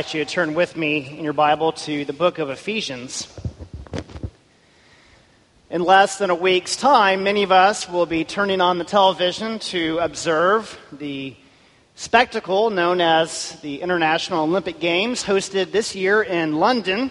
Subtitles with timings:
[0.00, 3.28] Invite you to turn with me in your Bible to the book of Ephesians.
[5.68, 9.58] In less than a week's time, many of us will be turning on the television
[9.58, 11.36] to observe the
[11.96, 17.10] spectacle known as the International Olympic Games hosted this year in London.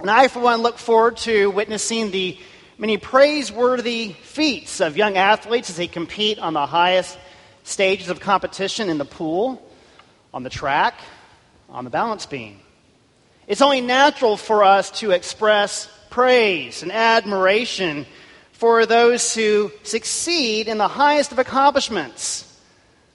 [0.00, 2.38] And I, for one, look forward to witnessing the
[2.78, 7.18] many praiseworthy feats of young athletes as they compete on the highest
[7.64, 9.62] stages of competition in the pool,
[10.32, 10.94] on the track,
[11.68, 12.60] on the balance beam.
[13.46, 18.06] It's only natural for us to express praise and admiration
[18.52, 22.60] for those who succeed in the highest of accomplishments,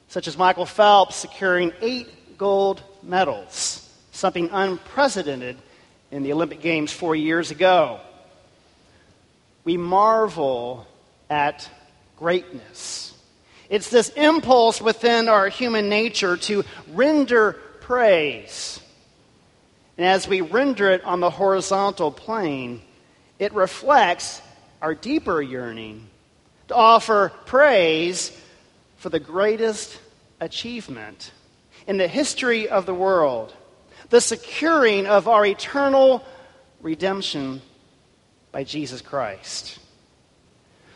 [0.08, 5.58] such as Michael Phelps securing eight gold medals, something unprecedented
[6.12, 8.00] in the Olympic Games four years ago.
[9.64, 10.86] We marvel
[11.30, 11.68] at
[12.18, 13.14] greatness.
[13.70, 17.58] It's this impulse within our human nature to render
[17.92, 18.80] praise.
[19.98, 22.82] And as we render it on the horizontal plane,
[23.38, 24.42] it reflects
[24.82, 26.08] our deeper yearning
[26.70, 28.32] to offer praise
[28.96, 30.00] for the greatest
[30.40, 31.34] achievement
[31.86, 33.54] in the history of the world
[34.10, 36.24] the securing of our eternal
[36.80, 37.62] redemption
[38.54, 39.80] by Jesus Christ.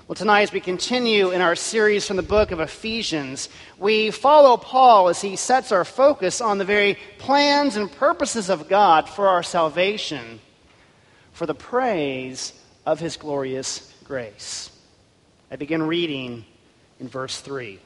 [0.08, 3.50] Well, tonight, as we continue in our series from the book of Ephesians,
[3.80, 8.70] we follow Paul as he sets our focus on the very plans and purposes of
[8.70, 10.40] God for our salvation,
[11.34, 12.54] for the praise
[12.86, 14.70] of his glorious grace.
[15.50, 16.46] I begin reading
[17.00, 17.80] in verse 3.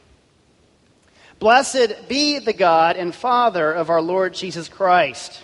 [1.39, 5.41] Blessed be the God and Father of our Lord Jesus Christ,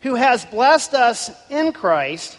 [0.00, 2.38] who has blessed us in Christ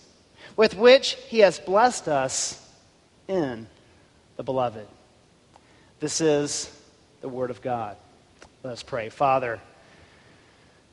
[0.61, 2.63] with which he has blessed us
[3.27, 3.65] in
[4.37, 4.85] the beloved.
[5.99, 6.71] This is
[7.21, 7.97] the word of God.
[8.61, 9.09] Let us pray.
[9.09, 9.59] Father,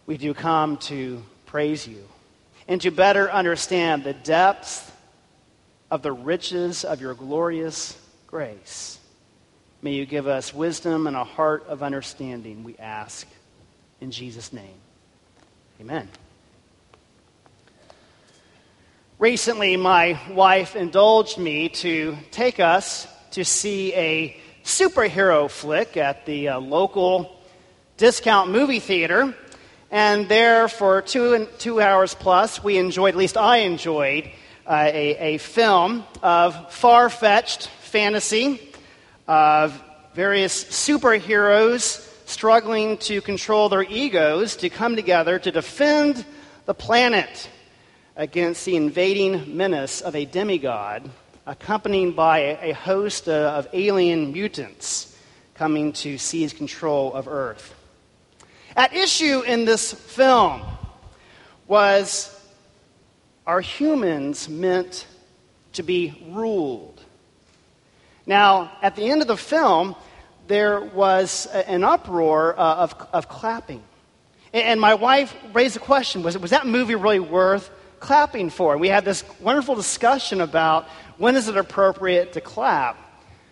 [0.07, 2.03] we do come to praise you
[2.67, 4.91] and to better understand the depths
[5.91, 7.95] of the riches of your glorious
[8.27, 8.99] grace.
[9.83, 13.27] May you give us wisdom and a heart of understanding, we ask.
[14.01, 14.81] In Jesus' name,
[15.79, 16.09] amen.
[19.21, 26.51] Recently, my wife indulged me to take us to see a superhero flick at the
[26.51, 27.37] uh, local
[27.97, 29.35] discount movie theater.
[29.91, 34.31] And there, for two, and two hours plus, we enjoyed, at least I enjoyed,
[34.65, 38.73] uh, a, a film of far fetched fantasy
[39.27, 39.83] of
[40.15, 46.25] various superheroes struggling to control their egos to come together to defend
[46.67, 47.49] the planet
[48.19, 51.09] against the invading menace of a demigod,
[51.47, 55.17] accompanied by a host of alien mutants
[55.55, 57.75] coming to seize control of Earth.
[58.77, 60.63] At issue in this film
[61.69, 62.35] was
[63.47, 65.07] are humans meant
[65.75, 67.01] to be ruled?
[68.27, 69.95] Now, at the end of the film,
[70.49, 73.83] there was an uproar uh, of, of clapping.
[74.53, 78.73] And my wife raised the question was, was that movie really worth clapping for.
[78.73, 80.87] And we had this wonderful discussion about
[81.17, 82.97] when is it appropriate to clap,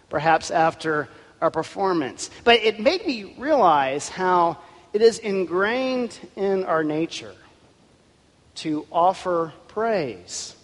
[0.08, 1.08] perhaps after
[1.40, 2.31] a performance.
[2.44, 4.58] But it made me realize how
[4.93, 7.34] it is ingrained in our nature
[8.56, 10.56] to offer praise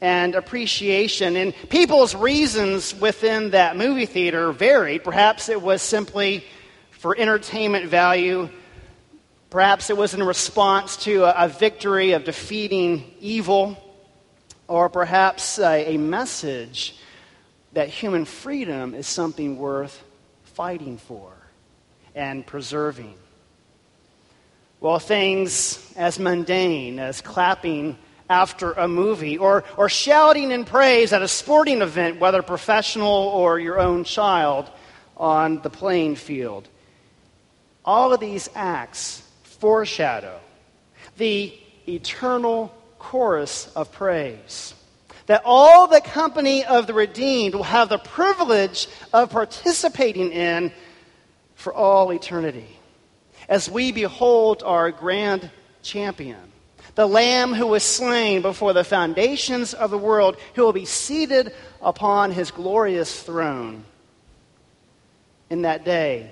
[0.00, 1.36] and appreciation.
[1.36, 5.04] And people's reasons within that movie theater varied.
[5.04, 6.44] Perhaps it was simply
[6.90, 8.48] for entertainment value
[9.50, 13.76] Perhaps it was in response to a, a victory of defeating evil.
[14.68, 16.96] or perhaps a, a message
[17.72, 20.02] that human freedom is something worth
[20.44, 21.32] fighting for
[22.14, 23.14] and preserving.
[24.80, 31.22] Well, things as mundane as clapping after a movie or, or shouting in praise at
[31.22, 34.68] a sporting event, whether professional or your own child
[35.16, 36.68] on the playing field.
[37.84, 39.22] All of these acts
[39.66, 40.38] foreshadow
[41.16, 41.52] the
[41.88, 44.74] eternal chorus of praise
[45.26, 50.70] that all the company of the redeemed will have the privilege of participating in
[51.56, 52.78] for all eternity.
[53.48, 55.50] As we behold our grand
[55.82, 56.52] champion,
[56.94, 61.52] the Lamb who was slain before the foundations of the world, who will be seated
[61.82, 63.84] upon his glorious throne.
[65.50, 66.30] In that day,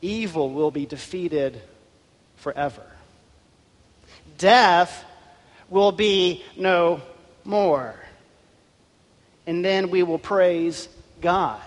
[0.00, 1.60] evil will be defeated
[2.38, 2.82] forever.
[4.38, 5.04] Death
[5.68, 7.02] will be no
[7.44, 7.94] more.
[9.46, 10.88] And then we will praise
[11.20, 11.60] God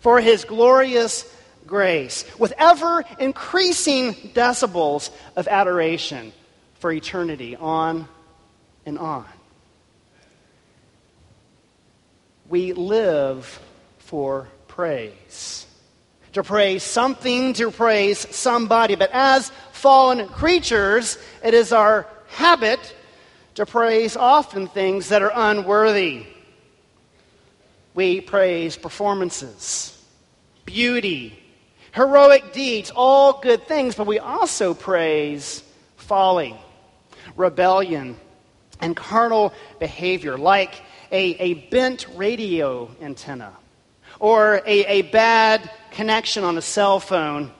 [0.00, 1.24] for his glorious
[1.66, 6.32] grace with ever increasing decibels of adoration
[6.80, 8.06] for eternity, on
[8.84, 9.24] and on.
[12.48, 13.60] We live
[13.98, 15.66] for praise.
[16.34, 18.96] To praise something, to praise somebody.
[18.96, 19.50] But as
[19.84, 22.94] fallen creatures, it is our habit
[23.54, 26.24] to praise often things that are unworthy.
[27.92, 30.02] We praise performances,
[30.64, 31.38] beauty,
[31.92, 35.62] heroic deeds, all good things, but we also praise
[35.96, 36.56] folly,
[37.36, 38.16] rebellion,
[38.80, 40.80] and carnal behavior, like
[41.12, 43.52] a, a bent radio antenna
[44.18, 47.52] or a, a bad connection on a cell phone.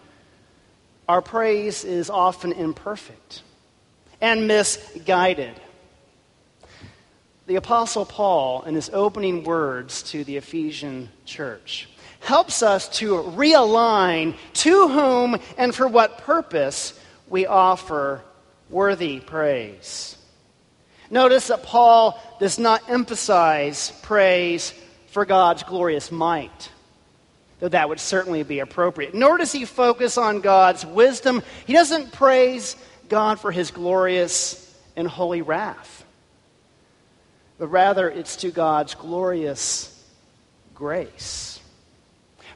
[1.09, 3.43] Our praise is often imperfect
[4.21, 5.55] and misguided.
[7.47, 11.91] The Apostle Paul, in his opening words to the Ephesian church,
[12.21, 16.99] helps us to realign to whom and for what purpose
[17.29, 18.23] we offer
[18.71, 20.17] worthy praise.
[21.11, 24.73] Notice that Paul does not emphasize praise
[25.09, 26.71] for God's glorious might,
[27.65, 29.15] though that would certainly be appropriate.
[29.15, 31.43] Nor does he focus on God's wisdom.
[31.67, 32.77] He doesn't praise
[33.09, 36.05] God for his glorious and holy wrath,
[37.57, 40.05] but rather it's to God's glorious
[40.75, 41.59] grace.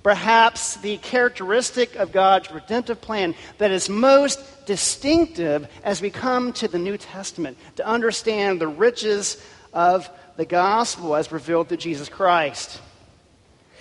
[0.03, 6.69] Perhaps the characteristic of God's redemptive plan that is most distinctive as we come to
[6.69, 12.83] the New Testament to understand the riches of the gospel as revealed through Jesus Christ.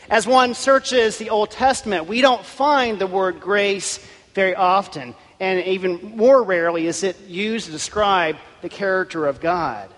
[0.10, 4.00] As one searches the Old Testament, we don't find the word grace
[4.34, 9.90] very often and even more rarely is it used to describe the character of God.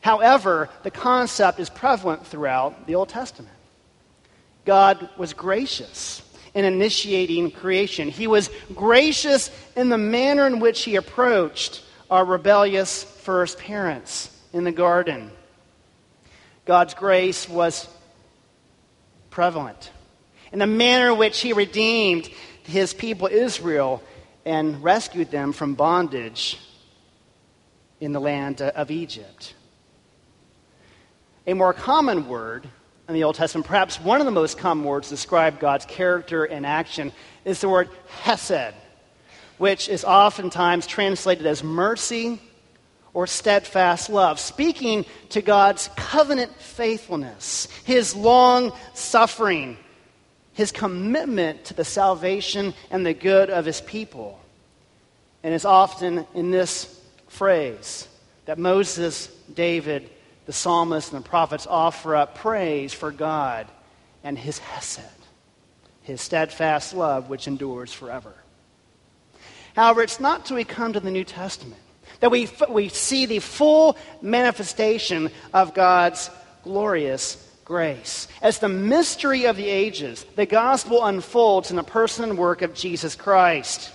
[0.00, 3.54] However, the concept is prevalent throughout the Old Testament.
[4.64, 6.22] God was gracious
[6.54, 13.02] in initiating creation, He was gracious in the manner in which He approached our rebellious
[13.02, 15.30] first parents in the garden.
[16.64, 17.88] God's grace was
[19.36, 19.90] prevalent
[20.50, 22.26] in the manner in which He redeemed
[22.62, 24.02] His people Israel
[24.46, 26.58] and rescued them from bondage
[28.00, 29.52] in the land of Egypt.
[31.46, 32.66] A more common word
[33.08, 36.44] in the Old Testament, perhaps one of the most common words to describe God's character
[36.46, 37.12] and action,
[37.44, 37.90] is the word
[38.22, 38.72] hesed,
[39.58, 42.40] which is oftentimes translated as mercy
[43.16, 49.78] or steadfast love, speaking to God's covenant faithfulness, his long suffering,
[50.52, 54.38] his commitment to the salvation and the good of his people.
[55.42, 58.06] And it's often in this phrase
[58.44, 60.10] that Moses, David,
[60.44, 63.66] the psalmist, and the prophets offer up praise for God
[64.24, 65.00] and his hesed,
[66.02, 68.34] his steadfast love which endures forever.
[69.74, 71.80] However, it's not till we come to the New Testament
[72.26, 76.28] that we, we see the full manifestation of God's
[76.64, 78.26] glorious grace.
[78.42, 82.74] As the mystery of the ages, the gospel unfolds in the person and work of
[82.74, 83.92] Jesus Christ.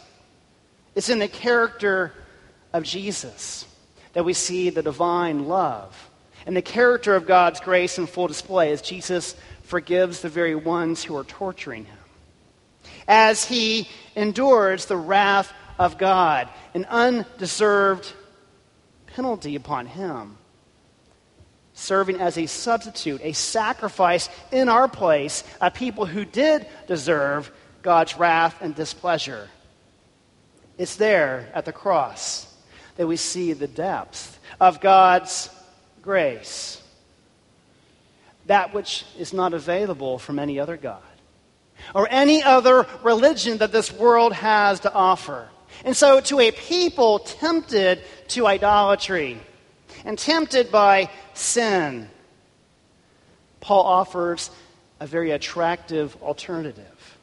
[0.95, 2.13] It's in the character
[2.71, 3.65] of Jesus
[4.13, 6.09] that we see the divine love
[6.45, 11.03] and the character of God's grace in full display as Jesus forgives the very ones
[11.03, 11.97] who are torturing him.
[13.09, 18.13] As he endures the wrath of God, an undeserved
[19.15, 20.37] penalty upon him,
[21.73, 27.51] serving as a substitute, a sacrifice in our place, a people who did deserve
[27.81, 29.49] God's wrath and displeasure.
[30.77, 32.47] It's there at the cross
[32.95, 35.49] that we see the depth of God's
[36.01, 36.81] grace,
[38.47, 41.01] that which is not available from any other God
[41.95, 45.49] or any other religion that this world has to offer.
[45.83, 49.39] And so, to a people tempted to idolatry
[50.05, 52.09] and tempted by sin,
[53.59, 54.51] Paul offers
[54.99, 57.17] a very attractive alternative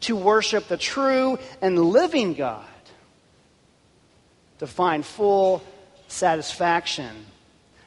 [0.00, 2.64] to worship the true and living God,
[4.58, 5.62] to find full
[6.08, 7.26] satisfaction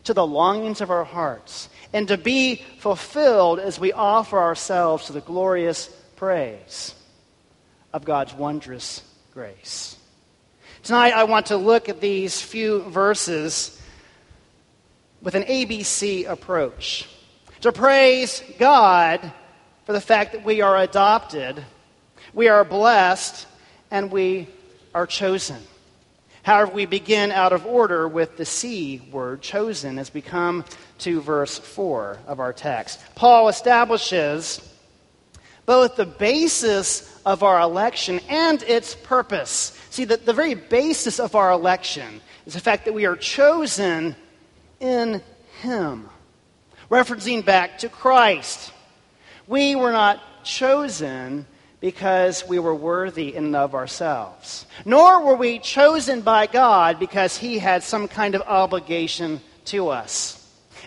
[0.05, 5.13] to the longings of our hearts, and to be fulfilled as we offer ourselves to
[5.13, 6.95] the glorious praise
[7.91, 9.96] of God's wondrous grace.
[10.87, 13.77] Tonight, I want to look at these few verses
[15.21, 17.09] with an ABC approach
[17.59, 19.33] to praise God
[19.85, 21.61] for the fact that we are adopted,
[22.33, 23.47] we are blessed,
[23.91, 24.47] and we
[24.95, 25.61] are chosen.
[26.43, 30.63] However, we begin out of order with the C word, chosen, as we come
[30.99, 33.01] to verse 4 of our text.
[33.13, 34.61] Paul establishes
[35.67, 39.77] both the basis of our election and its purpose.
[39.89, 44.15] See, the, the very basis of our election is the fact that we are chosen
[44.79, 45.21] in
[45.61, 46.09] Him,
[46.89, 48.71] referencing back to Christ.
[49.45, 51.45] We were not chosen
[51.81, 57.37] because we were worthy in and of ourselves, nor were we chosen by God because
[57.37, 60.33] He had some kind of obligation to us.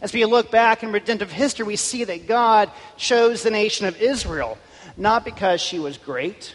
[0.01, 4.01] As we look back in redemptive history, we see that God chose the nation of
[4.01, 4.57] Israel
[4.97, 6.55] not because she was great,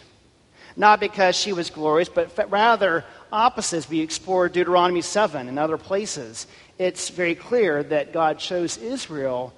[0.76, 3.88] not because she was glorious, but rather opposites.
[3.88, 6.46] We explore Deuteronomy 7 and other places.
[6.78, 9.54] It's very clear that God chose Israel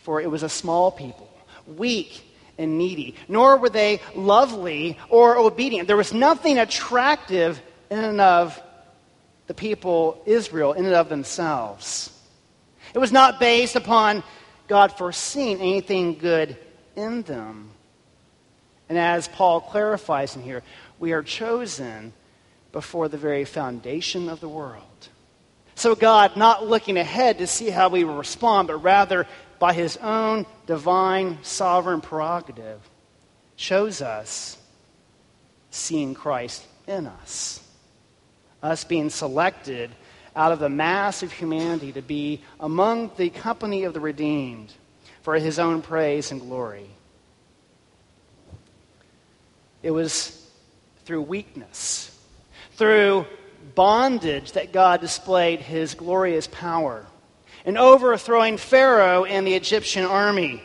[0.00, 1.28] for it was a small people,
[1.66, 2.24] weak
[2.58, 3.14] and needy.
[3.28, 5.86] Nor were they lovely or obedient.
[5.86, 8.60] There was nothing attractive in and of
[9.46, 12.10] the people Israel, in and of themselves.
[12.94, 14.22] It was not based upon
[14.68, 16.56] God foreseeing anything good
[17.00, 17.70] in them.
[18.88, 20.62] And as Paul clarifies in here,
[20.98, 22.12] we are chosen
[22.72, 24.84] before the very foundation of the world.
[25.74, 29.26] So, God, not looking ahead to see how we will respond, but rather
[29.58, 32.80] by his own divine sovereign prerogative,
[33.56, 34.58] chose us
[35.70, 37.62] seeing Christ in us.
[38.62, 39.90] Us being selected
[40.36, 44.72] out of the mass of humanity to be among the company of the redeemed
[45.22, 46.86] for his own praise and glory.
[49.82, 50.46] It was
[51.04, 52.16] through weakness,
[52.72, 53.26] through
[53.74, 57.06] bondage, that God displayed his glorious power
[57.64, 60.62] in overthrowing Pharaoh and the Egyptian army.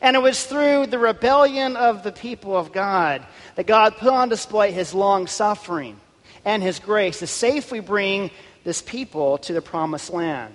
[0.00, 4.28] And it was through the rebellion of the people of God that God put on
[4.28, 5.98] display his long suffering
[6.44, 8.30] and his grace to safely bring
[8.64, 10.54] this people to the promised land,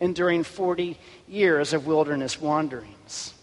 [0.00, 3.34] enduring 40 years of wilderness wanderings.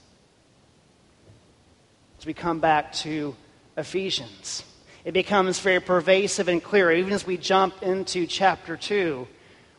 [2.19, 3.35] As we come back to
[3.77, 4.63] Ephesians,
[5.03, 9.27] it becomes very pervasive and clear, even as we jump into chapter 2,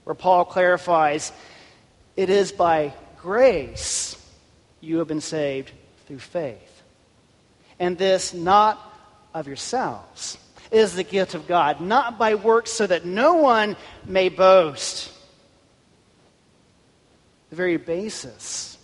[0.04, 1.32] where Paul clarifies
[2.16, 4.16] it is by grace
[4.80, 5.72] you have been saved
[6.06, 6.82] through faith.
[7.78, 8.80] And this not
[9.34, 10.38] of yourselves.
[10.70, 15.12] Is the gift of God, not by works so that no one may boast
[17.50, 18.78] the very basis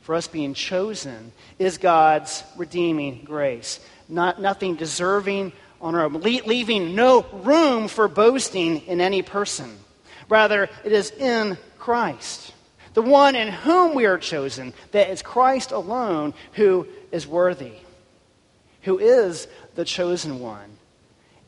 [0.00, 3.78] for us being chosen is God's redeeming grace.
[4.08, 9.78] Not, nothing deserving on our own, leaving no room for boasting in any person.
[10.28, 12.52] Rather, it is in Christ,
[12.94, 17.74] the one in whom we are chosen, that is Christ alone who is worthy,
[18.82, 20.78] who is the chosen one,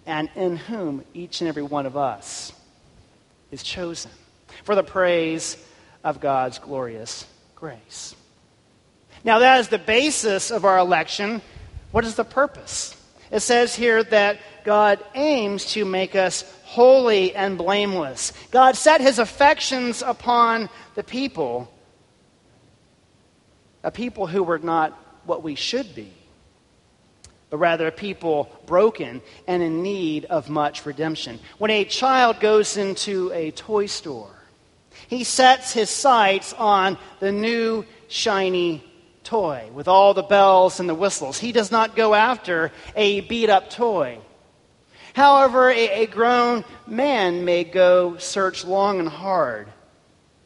[0.07, 2.53] and in whom each and every one of us
[3.51, 4.11] is chosen
[4.65, 5.57] for the praise
[6.05, 8.15] of God's glorious grace.
[9.23, 11.43] Now, that is the basis of our election.
[11.93, 12.97] What is the purpose?
[13.31, 18.33] It says here that God aims to make us holy and blameless.
[18.51, 21.73] God set his affections upon the people,
[23.83, 24.93] a people who were not
[25.25, 26.13] what we should be,
[27.51, 31.39] but rather a people broken and in need of much redemption.
[31.59, 34.40] When a child goes into a toy store,
[35.09, 38.85] he sets his sights on the new shiny
[39.25, 41.39] toy with all the bells and the whistles.
[41.39, 44.19] He does not go after a beat up toy.
[45.15, 49.69] However, a, a, grown man may go search long and hard,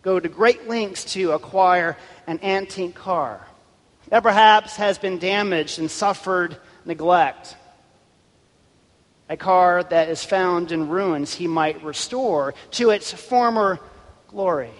[0.02, 1.96] go to great lengths to acquire
[2.26, 3.46] an antique car
[4.08, 7.56] that perhaps has been damaged and suffered neglect.
[9.28, 13.80] A car that is found in ruins he might restore to its former
[14.34, 14.74] glory.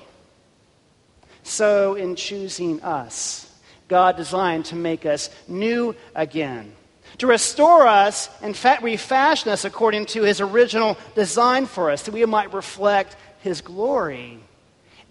[1.44, 3.48] So, in choosing us,
[3.86, 6.72] God designed to make us new again,
[7.18, 12.24] to restore us and refashion us according to his original design for us, that we
[12.26, 14.40] might reflect his glory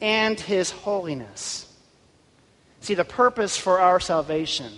[0.02, 1.66] and his holiness.
[2.82, 4.74] See, the purpose for our salvation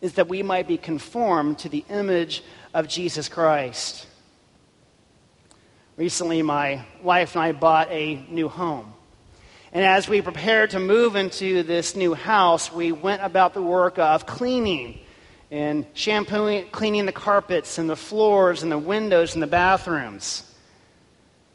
[0.00, 2.42] is that we might be conformed to the image
[2.74, 4.07] of Jesus Christ.
[5.98, 8.94] Recently, my wife and I bought a new home.
[9.72, 13.98] And as we prepared to move into this new house, we went about the work
[13.98, 15.00] of cleaning
[15.50, 20.48] and shampooing, cleaning the carpets and the floors and the windows and the bathrooms.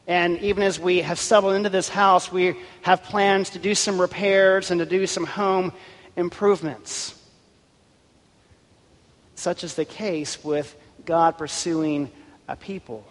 [0.06, 3.98] And even as we have settled into this house, we have plans to do some
[3.98, 5.72] repairs and to do some home
[6.16, 7.18] improvements.
[9.36, 12.10] Such is the case with God pursuing
[12.46, 13.06] a people,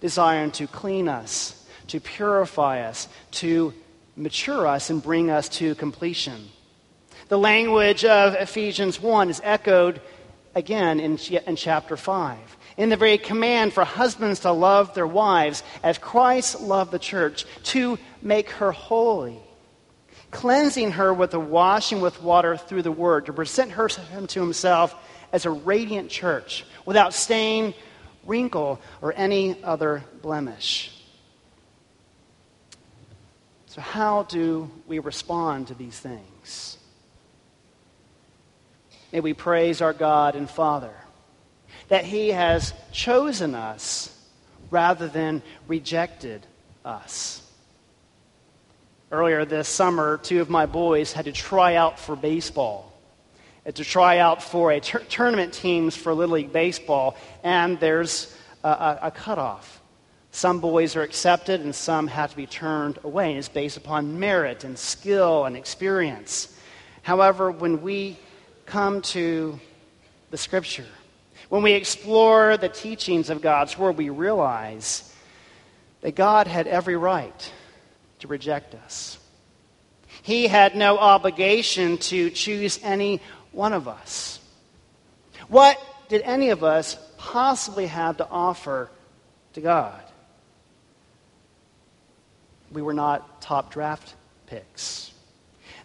[0.00, 3.74] desiring to clean us, to purify us, to
[4.16, 6.48] mature us, and bring us to completion.
[7.28, 10.00] The language of Ephesians 1 is echoed
[10.54, 12.38] again in, in chapter 5
[12.80, 17.44] in the very command for husbands to love their wives as Christ loved the church,
[17.64, 19.38] to make her holy,
[20.30, 24.94] cleansing her with the washing with water through the word, to present her to himself
[25.30, 27.74] as a radiant church without stain,
[28.24, 30.92] wrinkle, or any other blemish.
[33.66, 36.76] So, how do we respond to these things?
[39.12, 40.94] May we praise our God and Father
[41.88, 44.16] that He has chosen us
[44.70, 46.46] rather than rejected
[46.84, 47.42] us.
[49.12, 52.89] Earlier this summer, two of my boys had to try out for baseball,
[53.74, 58.34] to try out for a tur- tournament teams for Little League Baseball, and there's
[58.64, 59.80] a, a, a cutoff.
[60.32, 63.30] Some boys are accepted and some have to be turned away.
[63.30, 66.56] And it's based upon merit and skill and experience.
[67.02, 68.16] However, when we
[68.64, 69.58] come to
[70.30, 70.86] the scripture,
[71.48, 75.12] when we explore the teachings of God's Word, we realize
[76.02, 77.52] that God had every right
[78.20, 79.18] to reject us.
[80.22, 83.20] He had no obligation to choose any
[83.52, 84.40] one of us.
[85.48, 88.90] What did any of us possibly have to offer
[89.54, 90.00] to God?
[92.72, 94.14] We were not top draft
[94.46, 95.12] picks.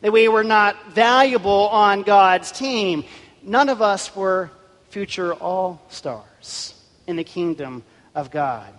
[0.02, 3.06] That we were not valuable on God's team.
[3.42, 4.52] None of us were
[4.90, 6.76] future all stars
[7.08, 8.72] in the kingdom of God.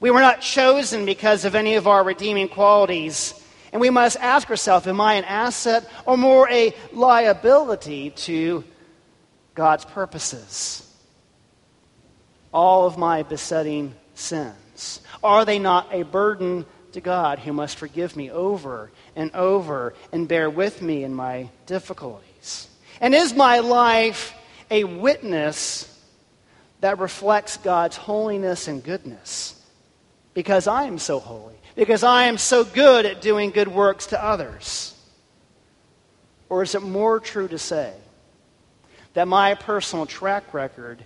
[0.00, 3.34] We were not chosen because of any of our redeeming qualities.
[3.72, 8.64] And we must ask ourselves Am I an asset or more a liability to
[9.54, 10.84] God's purposes?
[12.52, 18.16] All of my besetting sins, are they not a burden to God who must forgive
[18.16, 22.68] me over and over and bear with me in my difficulties?
[23.00, 24.34] And is my life
[24.70, 25.94] a witness
[26.80, 29.54] that reflects God's holiness and goodness.
[30.34, 31.57] Because I am so holy.
[31.78, 34.96] Because I am so good at doing good works to others.
[36.48, 37.94] Or is it more true to say
[39.14, 41.04] that my personal track record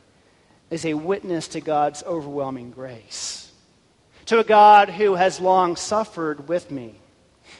[0.70, 3.52] is a witness to God's overwhelming grace?
[4.26, 6.94] To a God who has long suffered with me,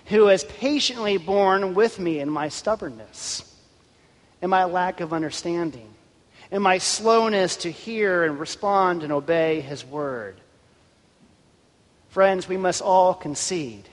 [0.07, 3.47] who has patiently borne with me in my stubbornness
[4.41, 5.89] in my lack of understanding,
[6.51, 10.41] in my slowness to hear and respond and obey His word.
[12.13, 13.89] Friends, we must all concede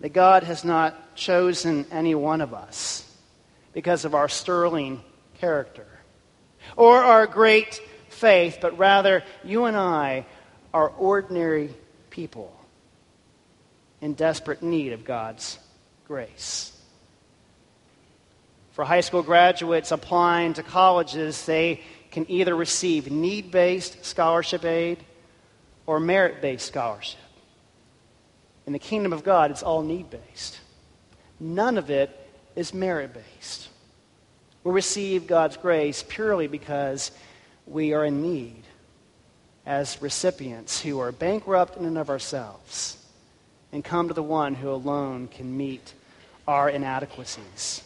[0.00, 3.06] that God has not chosen any one of us
[3.74, 5.02] because of our sterling
[5.34, 5.86] character
[6.74, 10.24] or our great faith, but rather you and I
[10.72, 11.74] are ordinary
[12.08, 12.58] people
[14.00, 15.58] in desperate need of God's
[16.08, 16.74] grace.
[18.70, 25.04] For high school graduates applying to colleges, they can either receive need based scholarship aid
[25.86, 27.18] or merit based scholarship.
[28.66, 30.60] In the kingdom of God, it's all need based.
[31.40, 32.10] None of it
[32.54, 33.68] is merit based.
[34.64, 37.10] We receive God's grace purely because
[37.66, 38.62] we are in need
[39.66, 42.96] as recipients who are bankrupt in and of ourselves
[43.72, 45.94] and come to the one who alone can meet
[46.46, 47.82] our inadequacies.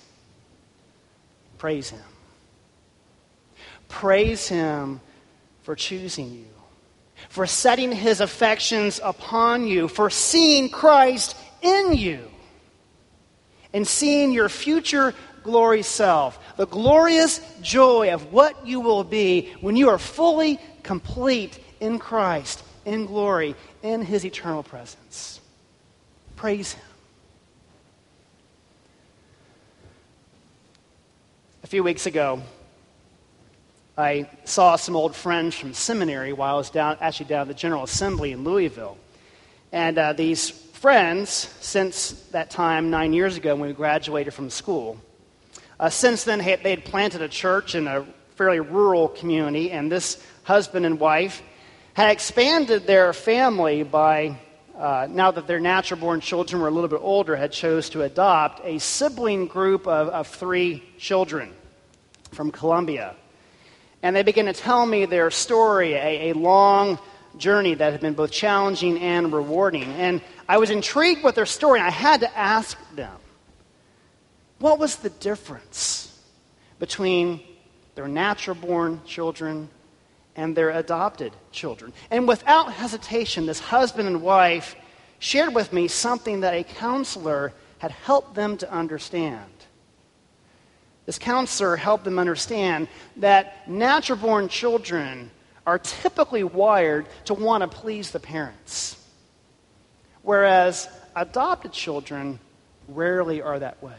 [1.58, 2.00] Praise Him.
[3.88, 5.00] Praise Him
[5.62, 6.46] for choosing you,
[7.36, 12.30] for setting His affections upon you, for seeing Christ in you,
[13.74, 19.76] and seeing your future glory self, the glorious joy of what you will be when
[19.76, 25.38] you are fully complete in Christ, in glory, in His eternal presence.
[26.36, 26.84] Praise Him.
[31.64, 32.40] A few weeks ago,
[33.98, 37.54] I saw some old friends from seminary while I was down, actually down at the
[37.54, 38.98] General Assembly in Louisville.
[39.72, 41.30] And uh, these friends,
[41.60, 44.98] since that time, nine years ago when we graduated from school,
[45.80, 48.04] uh, since then they had planted a church in a
[48.34, 51.42] fairly rural community, and this husband and wife
[51.94, 54.38] had expanded their family by,
[54.76, 58.02] uh, now that their natural born children were a little bit older, had chose to
[58.02, 61.50] adopt a sibling group of, of three children
[62.32, 63.14] from Colombia.
[64.06, 67.00] And they began to tell me their story, a, a long
[67.38, 69.82] journey that had been both challenging and rewarding.
[69.94, 73.16] And I was intrigued with their story, and I had to ask them
[74.60, 76.16] what was the difference
[76.78, 77.40] between
[77.96, 79.70] their natural born children
[80.36, 81.92] and their adopted children?
[82.08, 84.76] And without hesitation, this husband and wife
[85.18, 89.50] shared with me something that a counselor had helped them to understand.
[91.06, 95.30] This counselor helped them understand that natural born children
[95.64, 99.02] are typically wired to want to please the parents,
[100.22, 102.38] whereas adopted children
[102.88, 103.94] rarely are that way.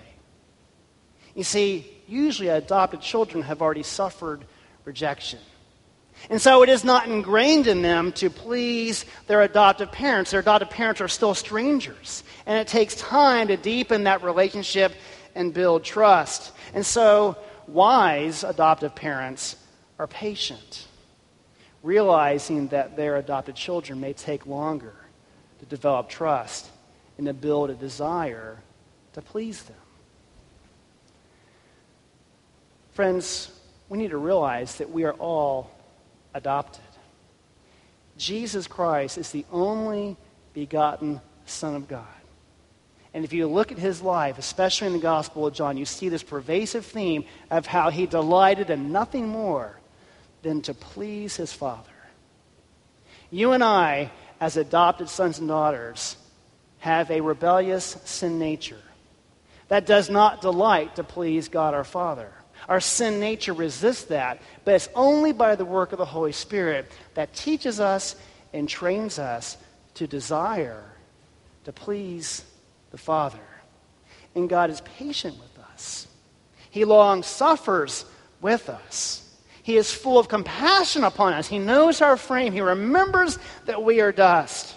[1.33, 4.43] You see, usually adopted children have already suffered
[4.85, 5.39] rejection.
[6.29, 10.31] And so it is not ingrained in them to please their adoptive parents.
[10.31, 12.23] Their adoptive parents are still strangers.
[12.45, 14.93] And it takes time to deepen that relationship
[15.37, 16.51] and build trust.
[16.73, 19.55] And so, wise adoptive parents
[19.99, 20.87] are patient,
[21.83, 24.95] realizing that their adopted children may take longer
[25.59, 26.69] to develop trust
[27.17, 28.57] and to build a desire
[29.13, 29.77] to please them.
[32.91, 33.51] Friends,
[33.89, 35.71] we need to realize that we are all
[36.33, 36.81] adopted.
[38.17, 40.17] Jesus Christ is the only
[40.53, 42.16] begotten Son of God.
[43.17, 46.07] And if you look at his life, especially in the Gospel of John, you see
[46.07, 49.75] this pervasive theme of how he delighted in nothing more
[50.43, 51.89] than to please his Father.
[53.31, 56.15] You and I, as adopted sons and daughters,
[56.77, 58.83] have a rebellious sin nature
[59.67, 62.31] that does not delight to please God our Father.
[62.69, 66.91] Our sin nature resists that, but it's only by the work of the Holy Spirit
[67.15, 68.15] that teaches us
[68.53, 69.57] and trains us
[69.95, 70.83] to desire
[71.63, 72.43] to please
[72.97, 73.39] the Father.
[74.35, 76.07] And God is patient with us.
[76.71, 78.05] He long suffers
[78.41, 79.23] with us.
[79.61, 81.47] He is full of compassion upon us.
[81.47, 82.53] He knows our frame.
[82.53, 84.75] He remembers that we are dust.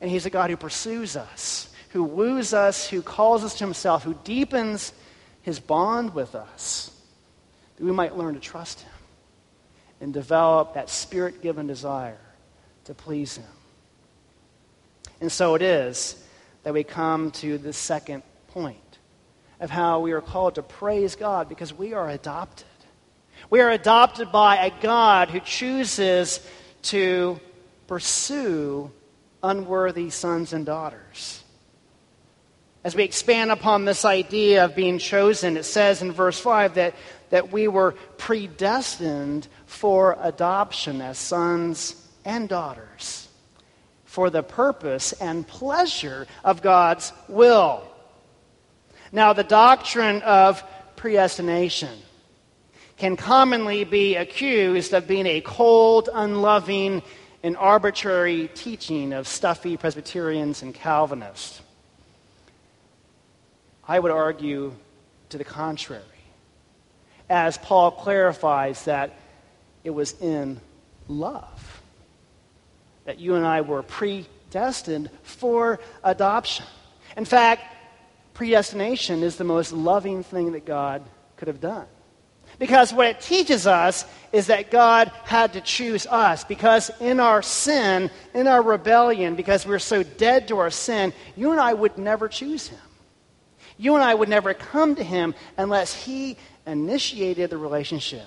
[0.00, 4.02] And He's a God who pursues us, who woos us, who calls us to Himself,
[4.02, 4.92] who deepens
[5.42, 6.90] His bond with us,
[7.76, 8.92] that we might learn to trust Him
[10.00, 12.18] and develop that spirit given desire
[12.84, 13.46] to please Him.
[15.20, 16.23] And so it is
[16.64, 18.78] that we come to the second point
[19.60, 22.66] of how we are called to praise God because we are adopted.
[23.50, 26.40] We are adopted by a God who chooses
[26.82, 27.38] to
[27.86, 28.90] pursue
[29.42, 31.44] unworthy sons and daughters.
[32.82, 36.94] As we expand upon this idea of being chosen, it says in verse 5 that,
[37.30, 43.23] that we were predestined for adoption as sons and daughters
[44.14, 47.82] for the purpose and pleasure of God's will.
[49.10, 50.62] Now, the doctrine of
[50.94, 51.98] predestination
[52.96, 57.02] can commonly be accused of being a cold, unloving,
[57.42, 61.60] and arbitrary teaching of stuffy Presbyterians and Calvinists.
[63.88, 64.74] I would argue
[65.30, 66.04] to the contrary,
[67.28, 69.18] as Paul clarifies that
[69.82, 70.60] it was in
[71.08, 71.53] love
[73.04, 76.66] that you and I were predestined for adoption.
[77.16, 77.62] In fact,
[78.34, 81.02] predestination is the most loving thing that God
[81.36, 81.86] could have done.
[82.58, 86.44] Because what it teaches us is that God had to choose us.
[86.44, 91.50] Because in our sin, in our rebellion, because we're so dead to our sin, you
[91.50, 92.78] and I would never choose Him.
[93.76, 98.26] You and I would never come to Him unless He initiated the relationship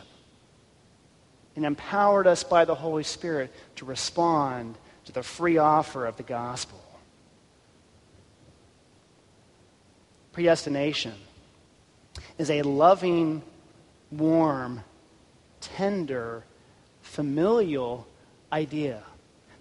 [1.57, 6.21] and empowered us by the Holy Spirit to respond to the free offer of the
[6.21, 6.79] gospel.
[10.33, 11.15] Predestination
[12.37, 13.41] is a loving,
[14.11, 14.83] warm,
[15.59, 16.43] tender,
[17.01, 18.07] familial
[18.53, 19.01] idea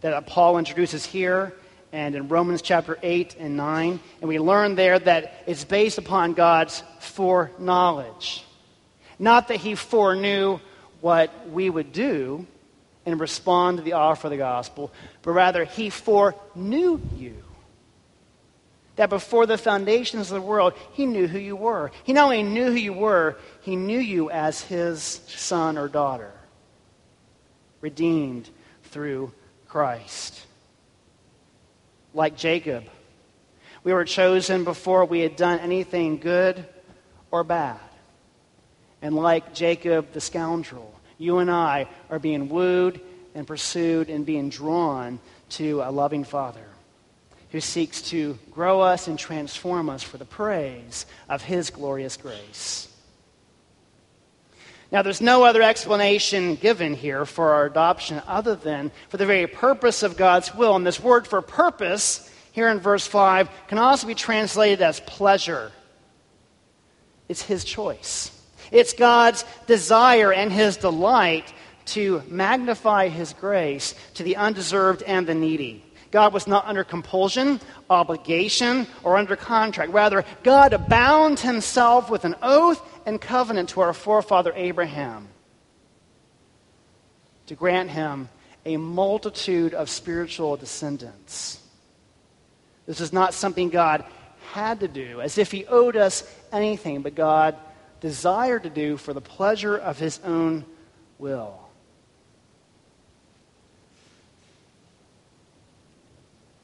[0.03, 1.55] that Paul introduces here
[1.93, 4.01] and in Romans chapter 8 and 9.
[4.21, 8.45] And we learn there that it's based upon God's foreknowledge.
[9.19, 10.59] Not that he foreknew
[11.07, 12.45] what we would do
[13.05, 14.91] and respond to the offer of the gospel,
[15.23, 17.45] but rather he foreknew you.
[18.97, 21.91] that before the foundations of the world, he knew who you were.
[22.05, 26.33] He not only knew who you were, he knew you as his son or daughter,
[27.81, 28.49] redeemed
[28.85, 29.33] through
[29.69, 30.43] Christ.
[32.15, 32.85] Like Jacob,
[33.85, 36.65] we were chosen before we had done anything good
[37.31, 37.79] or bad.
[39.03, 43.01] And like Jacob the scoundrel, you and I are being wooed
[43.35, 45.19] and pursued and being drawn
[45.51, 46.67] to a loving Father
[47.51, 52.89] who seeks to grow us and transform us for the praise of his glorious grace.
[54.93, 59.47] Now, there's no other explanation given here for our adoption other than for the very
[59.47, 60.77] purpose of God's will.
[60.77, 65.73] And this word for purpose here in verse 5 can also be translated as pleasure.
[67.29, 68.31] It's his choice.
[68.71, 71.53] It's God's desire and his delight
[71.87, 75.85] to magnify his grace to the undeserved and the needy.
[76.11, 79.93] God was not under compulsion, obligation, or under contract.
[79.93, 85.29] Rather, God bound himself with an oath and covenant to our forefather Abraham
[87.47, 88.29] to grant him
[88.65, 91.61] a multitude of spiritual descendants.
[92.87, 94.05] This is not something God
[94.53, 97.57] had to do, as if he owed us anything, but God
[98.01, 100.65] desired to do for the pleasure of his own
[101.19, 101.61] will.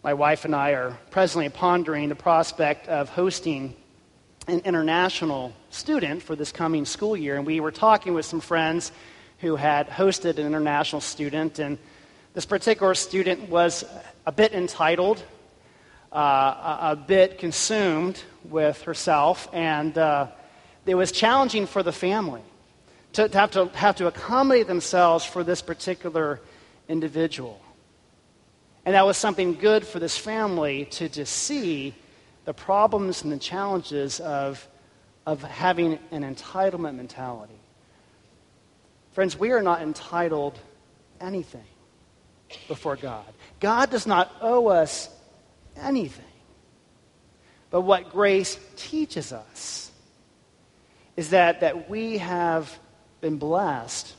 [0.03, 3.77] My wife and I are presently pondering the prospect of hosting
[4.49, 7.37] an international student for this coming school year.
[7.37, 8.91] And we were talking with some friends
[9.39, 11.61] who had hosted an international student.
[11.61, 11.79] And
[12.35, 13.85] this particular student was
[14.27, 15.23] a bit entitled,
[16.13, 19.49] uh, a, a, bit consumed with herself.
[19.53, 20.27] And uh,
[20.87, 22.43] it was challenging for the family
[23.15, 26.41] to, to, have to have to accommodate themselves for this particular
[26.89, 27.61] individual.
[28.85, 31.95] And that was something good for this family to just see
[32.45, 34.67] the problems and the challenges of,
[35.25, 37.55] of having an entitlement mentality.
[39.13, 40.59] Friends, we are not entitled
[41.21, 41.65] anything
[42.67, 43.25] before God.
[43.61, 45.09] God does not owe us
[45.77, 46.25] anything.
[47.71, 49.92] But what grace teaches us
[51.17, 52.79] is that, that we have
[53.21, 54.15] been blessed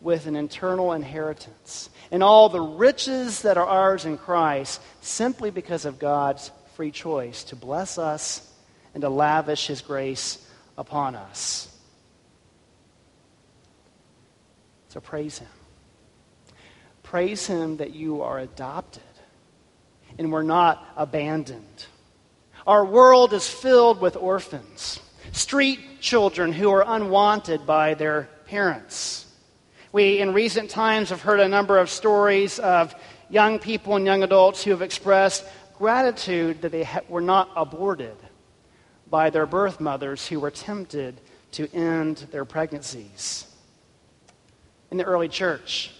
[0.00, 5.84] with an eternal inheritance and all the riches that are ours in Christ simply because
[5.84, 8.52] of God's free choice to bless us
[8.94, 10.46] and to lavish his grace
[10.78, 11.68] upon us.
[14.88, 15.48] So praise him.
[17.02, 19.02] Praise him that you are adopted
[20.18, 21.86] and we're not abandoned.
[22.66, 25.00] Our world is filled with orphans,
[25.36, 29.26] street children who are unwanted by their parents.
[29.92, 32.94] We, in recent times, have heard a number of stories of
[33.28, 35.44] young people and young adults who have expressed
[35.76, 38.16] gratitude that they ha- were not aborted
[39.10, 41.20] by their birth mothers who were tempted
[41.52, 43.46] to end their pregnancies.
[44.90, 45.92] In the early church,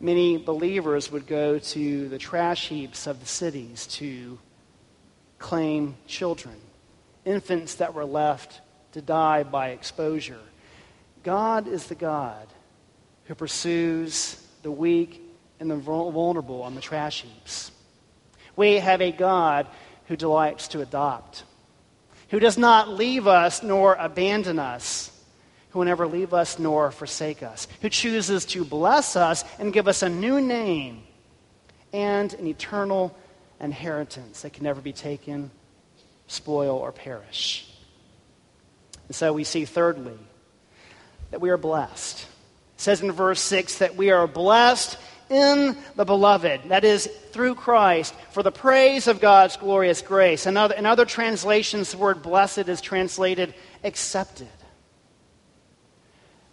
[0.00, 4.38] many believers would go to the trash heaps of the cities to
[5.38, 6.56] claim children,
[7.24, 8.60] infants that were left
[8.92, 10.40] to die by exposure.
[11.22, 12.46] God is the God
[13.24, 15.20] who pursues the weak
[15.60, 17.70] and the vulnerable on the trash heaps.
[18.56, 19.66] We have a God
[20.06, 21.44] who delights to adopt,
[22.28, 25.10] who does not leave us nor abandon us,
[25.70, 29.88] who will never leave us nor forsake us, who chooses to bless us and give
[29.88, 31.02] us a new name
[31.92, 33.16] and an eternal
[33.60, 35.50] inheritance that can never be taken,
[36.26, 37.70] spoil, or perish.
[39.06, 40.18] And so we see, thirdly,
[41.30, 42.26] that we are blessed
[42.76, 44.98] It says in verse 6 that we are blessed
[45.30, 50.46] in the beloved, that is, through Christ, for the praise of God's glorious grace.
[50.46, 54.48] In other, in other translations, the word blessed is translated accepted.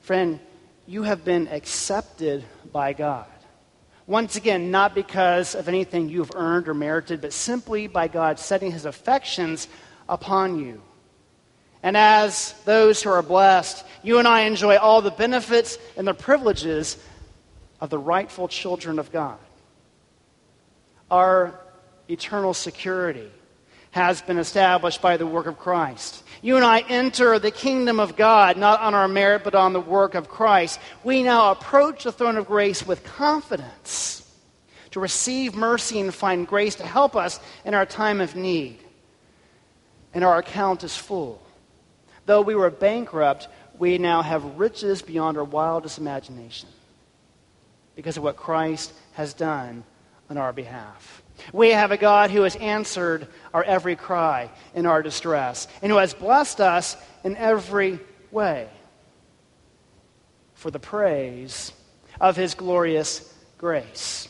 [0.01, 0.39] Friend,
[0.87, 3.27] you have been accepted by God.
[4.07, 8.71] Once again, not because of anything you've earned or merited, but simply by God setting
[8.71, 9.67] his affections
[10.09, 10.81] upon you.
[11.83, 16.13] And as those who are blessed, you and I enjoy all the benefits and the
[16.13, 16.97] privileges
[17.79, 19.39] of the rightful children of God.
[21.09, 21.59] Our
[22.07, 23.31] eternal security
[23.91, 26.23] has been established by the work of Christ.
[26.41, 29.81] You and I enter the kingdom of God not on our merit but on the
[29.81, 30.79] work of Christ.
[31.03, 34.17] We now approach the throne of grace with confidence
[34.91, 38.79] to receive mercy and find grace to help us in our time of need.
[40.13, 41.41] And our account is full.
[42.25, 46.69] Though we were bankrupt, we now have riches beyond our wildest imagination
[47.95, 49.83] because of what Christ has done
[50.29, 51.20] on our behalf.
[51.53, 55.97] We have a God who has answered our every cry in our distress and who
[55.97, 57.99] has blessed us in every
[58.31, 58.69] way
[60.53, 61.73] for the praise
[62.19, 64.27] of his glorious grace.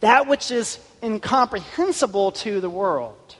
[0.00, 3.36] That which is incomprehensible to the world.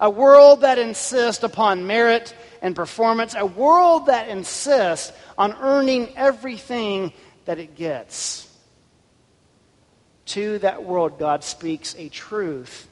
[0.00, 3.34] A world that insists upon merit and performance.
[3.34, 7.12] A world that insists on earning everything
[7.46, 8.45] that it gets.
[10.26, 12.88] To that world, God speaks a truth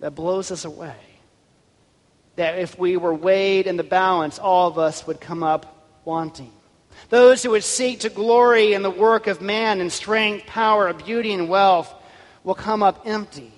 [0.00, 0.96] that blows us away.
[2.36, 6.52] That if we were weighed in the balance, all of us would come up wanting.
[7.08, 11.32] Those who would seek to glory in the work of man in strength, power, beauty,
[11.32, 11.92] and wealth
[12.44, 13.52] will come up empty.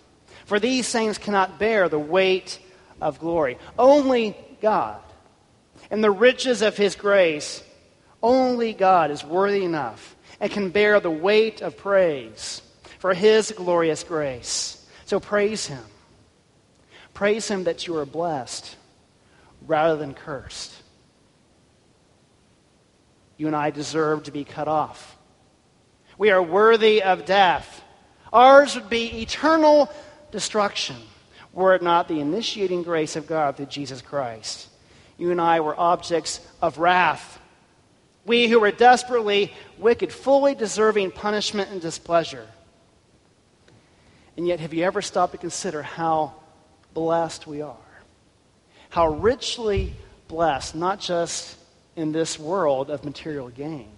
[0.46, 2.58] For these things cannot bear the weight
[3.00, 3.58] of glory.
[3.78, 5.00] Only God,
[5.90, 7.62] in the riches of His grace,
[8.22, 12.62] only God is worthy enough and can bear the weight of praise
[12.98, 14.84] for His glorious grace.
[15.04, 15.84] So praise Him.
[17.14, 18.76] Praise Him that you are blessed
[19.66, 20.72] rather than cursed
[23.40, 25.16] you and I deserve to be cut off.
[26.18, 27.82] We are worthy of death.
[28.34, 29.90] Ours would be eternal
[30.30, 30.96] destruction
[31.54, 34.68] were it not the initiating grace of God through Jesus Christ.
[35.16, 37.39] You and I were objects of wrath.
[38.24, 42.46] We who were desperately wicked, fully deserving punishment and displeasure.
[44.36, 46.34] And yet, have you ever stopped to consider how
[46.94, 47.76] blessed we are?
[48.90, 49.94] How richly
[50.28, 51.56] blessed, not just
[51.96, 53.88] in this world of material gain.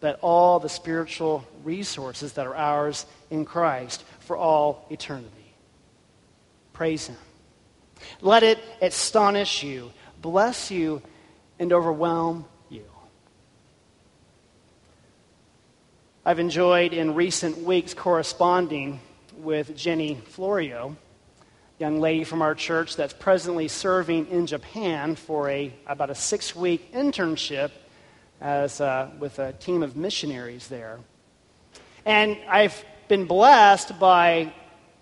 [0.00, 5.54] but all the spiritual resources that are ours in Christ for all eternity.
[6.72, 7.16] Praise Him.
[8.20, 11.00] Let it astonish you, bless you,
[11.58, 12.84] and overwhelm you.
[16.28, 18.98] I've enjoyed in recent weeks corresponding
[19.36, 20.96] with Jenny Florio
[21.78, 26.56] young lady from our church that's presently serving in Japan for a, about a six
[26.56, 27.70] week internship
[28.40, 30.98] as, uh, with a team of missionaries there.
[32.04, 34.52] And I've been blessed by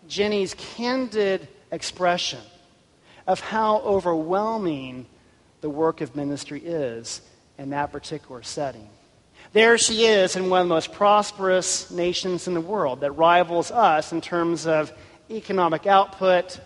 [0.06, 2.40] Jenny's candid expression
[3.26, 5.06] of how overwhelming
[5.62, 7.22] the work of ministry is
[7.56, 8.90] in that particular setting.
[9.54, 13.70] There she is in one of the most prosperous nations in the world that rivals
[13.70, 14.92] us in terms of
[15.30, 16.58] economic output,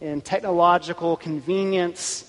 [0.00, 2.28] in technological convenience.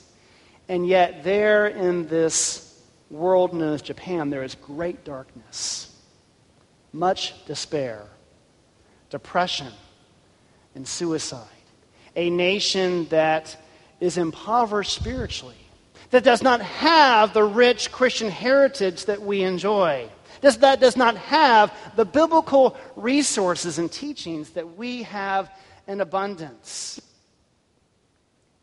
[0.70, 5.92] And yet, there in this world known as Japan, there is great darkness,
[6.94, 8.04] much despair,
[9.10, 9.74] depression,
[10.76, 11.48] and suicide.
[12.16, 13.58] A nation that
[14.00, 15.65] is impoverished spiritually,
[16.12, 20.10] that does not have the rich Christian heritage that we enjoy,
[20.42, 25.52] does, that does not have the biblical resources and teachings that we have
[25.88, 27.02] in abundance.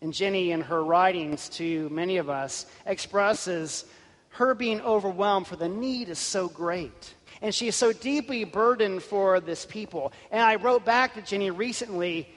[0.01, 3.85] And Jenny, in her writings to many of us, expresses
[4.31, 7.15] her being overwhelmed for the need is so great.
[7.41, 10.13] And she is so deeply burdened for this people.
[10.31, 12.29] And I wrote back to Jenny recently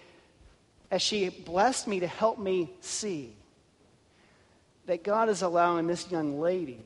[0.91, 3.35] as she blessed me to help me see
[4.85, 6.83] that God is allowing this young lady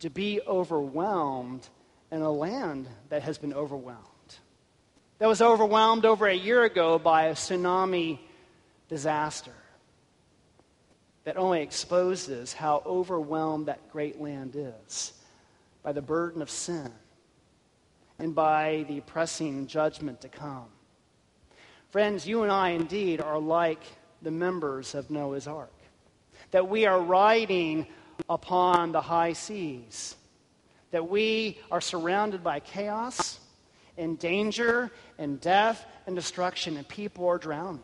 [0.00, 1.68] to be overwhelmed
[2.10, 4.04] in a land that has been overwhelmed.
[5.18, 8.18] That was overwhelmed over a year ago by a tsunami
[8.88, 9.52] disaster
[11.24, 15.12] that only exposes how overwhelmed that great land is
[15.82, 16.90] by the burden of sin
[18.18, 20.68] and by the pressing judgment to come.
[21.90, 23.82] Friends, you and I indeed are like
[24.22, 25.72] the members of Noah's Ark,
[26.50, 27.86] that we are riding
[28.28, 30.16] upon the high seas,
[30.90, 33.38] that we are surrounded by chaos
[33.96, 37.82] and danger and death and destruction, and people are drowning.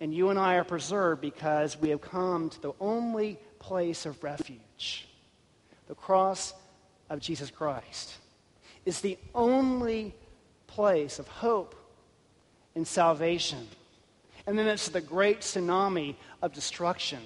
[0.00, 4.22] And you and I are preserved because we have come to the only place of
[4.22, 5.08] refuge
[5.88, 6.52] the cross
[7.08, 8.14] of Jesus Christ.
[8.84, 10.14] is the only
[10.66, 11.74] place of hope
[12.74, 13.66] and salvation.
[14.46, 17.20] And then it's the great tsunami of destruction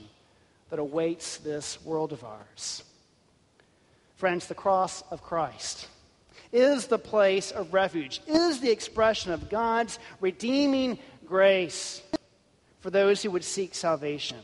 [0.73, 2.83] that awaits this world of ours.
[4.17, 5.87] Friends, the cross of Christ
[6.51, 12.01] is the place of refuge, is the expression of God's redeeming grace
[12.81, 14.39] for those who would seek salvation.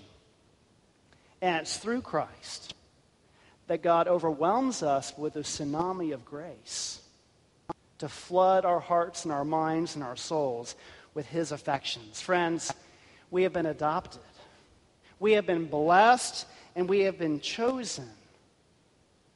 [1.40, 2.74] And it's through Christ
[3.68, 7.00] that God overwhelms us with a tsunami of grace
[8.00, 10.76] to flood our hearts and our minds and our souls
[11.14, 12.20] with His affections.
[12.20, 12.70] Friends,
[13.30, 14.20] we have been adopted,
[15.20, 16.46] we have been blessed,
[16.76, 18.08] and we have been chosen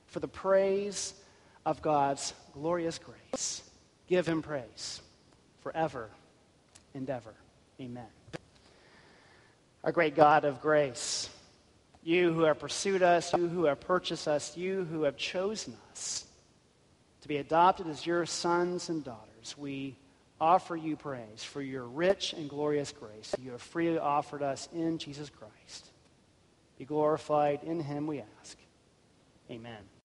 [0.06, 1.14] for the praise
[1.64, 3.62] of God's glorious grace.
[4.08, 5.00] give him praise
[5.62, 6.10] forever
[6.94, 7.34] and ever.
[7.80, 8.06] Amen.
[9.84, 11.30] Our great God of grace,
[12.02, 16.26] you who have pursued us, you who have purchased us, you who have chosen us
[17.22, 19.96] to be adopted as your sons and daughters, we
[20.42, 24.98] offer you praise for your rich and glorious grace you have freely offered us in
[24.98, 25.86] Jesus Christ.
[26.78, 28.58] Be glorified in him, we ask.
[29.48, 30.01] Amen.